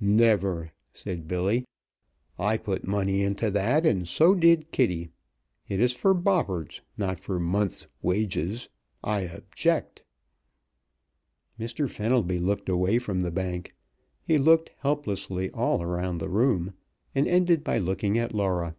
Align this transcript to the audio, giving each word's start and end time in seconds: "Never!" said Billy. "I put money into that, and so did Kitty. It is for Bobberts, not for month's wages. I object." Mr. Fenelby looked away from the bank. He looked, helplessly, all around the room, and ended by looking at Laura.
"Never!" 0.00 0.72
said 0.94 1.28
Billy. 1.28 1.66
"I 2.38 2.56
put 2.56 2.86
money 2.88 3.22
into 3.22 3.50
that, 3.50 3.84
and 3.84 4.08
so 4.08 4.34
did 4.34 4.70
Kitty. 4.72 5.10
It 5.68 5.80
is 5.80 5.92
for 5.92 6.14
Bobberts, 6.14 6.80
not 6.96 7.20
for 7.20 7.38
month's 7.38 7.86
wages. 8.00 8.70
I 9.04 9.26
object." 9.28 10.02
Mr. 11.60 11.90
Fenelby 11.90 12.38
looked 12.38 12.70
away 12.70 12.98
from 12.98 13.20
the 13.20 13.30
bank. 13.30 13.74
He 14.22 14.38
looked, 14.38 14.70
helplessly, 14.78 15.50
all 15.50 15.82
around 15.82 16.20
the 16.22 16.30
room, 16.30 16.72
and 17.14 17.28
ended 17.28 17.62
by 17.62 17.76
looking 17.76 18.16
at 18.16 18.34
Laura. 18.34 18.76